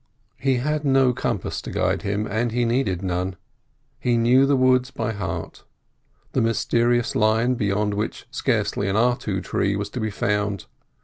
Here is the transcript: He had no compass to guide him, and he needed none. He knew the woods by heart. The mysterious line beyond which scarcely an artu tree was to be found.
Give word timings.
He 0.39 0.55
had 0.55 0.83
no 0.83 1.13
compass 1.13 1.61
to 1.61 1.69
guide 1.69 2.01
him, 2.01 2.25
and 2.25 2.51
he 2.51 2.65
needed 2.65 3.03
none. 3.03 3.35
He 3.99 4.17
knew 4.17 4.47
the 4.47 4.55
woods 4.55 4.89
by 4.89 5.11
heart. 5.13 5.63
The 6.31 6.41
mysterious 6.41 7.15
line 7.15 7.53
beyond 7.53 7.93
which 7.93 8.25
scarcely 8.31 8.87
an 8.87 8.95
artu 8.95 9.43
tree 9.43 9.75
was 9.75 9.91
to 9.91 9.99
be 9.99 10.09
found. 10.09 10.65